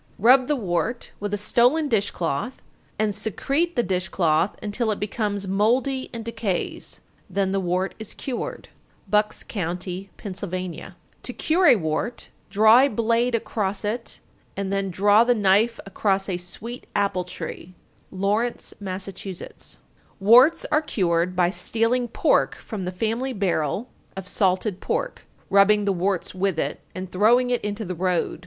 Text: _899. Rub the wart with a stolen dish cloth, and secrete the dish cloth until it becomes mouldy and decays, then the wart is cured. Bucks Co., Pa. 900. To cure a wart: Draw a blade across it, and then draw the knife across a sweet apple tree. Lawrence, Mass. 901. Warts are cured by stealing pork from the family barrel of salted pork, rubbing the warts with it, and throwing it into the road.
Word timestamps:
_899. 0.19 0.39
Rub 0.39 0.47
the 0.47 0.55
wart 0.55 1.11
with 1.19 1.31
a 1.31 1.37
stolen 1.37 1.87
dish 1.87 2.09
cloth, 2.09 2.63
and 2.97 3.13
secrete 3.13 3.75
the 3.75 3.83
dish 3.83 4.09
cloth 4.09 4.55
until 4.63 4.89
it 4.89 4.99
becomes 4.99 5.47
mouldy 5.47 6.09
and 6.11 6.25
decays, 6.25 7.01
then 7.29 7.51
the 7.51 7.59
wart 7.59 7.93
is 7.99 8.15
cured. 8.15 8.69
Bucks 9.07 9.43
Co., 9.43 9.75
Pa. 9.77 10.29
900. 10.31 10.95
To 11.21 11.33
cure 11.33 11.67
a 11.67 11.75
wart: 11.75 12.31
Draw 12.49 12.79
a 12.79 12.87
blade 12.87 13.35
across 13.35 13.85
it, 13.85 14.19
and 14.57 14.73
then 14.73 14.89
draw 14.89 15.23
the 15.23 15.35
knife 15.35 15.79
across 15.85 16.27
a 16.27 16.37
sweet 16.37 16.87
apple 16.95 17.23
tree. 17.23 17.75
Lawrence, 18.09 18.73
Mass. 18.79 19.05
901. 19.07 19.77
Warts 20.19 20.65
are 20.71 20.81
cured 20.81 21.35
by 21.35 21.51
stealing 21.51 22.07
pork 22.07 22.55
from 22.55 22.85
the 22.85 22.91
family 22.91 23.33
barrel 23.33 23.87
of 24.17 24.27
salted 24.27 24.79
pork, 24.79 25.27
rubbing 25.51 25.85
the 25.85 25.93
warts 25.93 26.33
with 26.33 26.57
it, 26.57 26.79
and 26.95 27.11
throwing 27.11 27.51
it 27.51 27.63
into 27.63 27.85
the 27.85 27.93
road. 27.93 28.39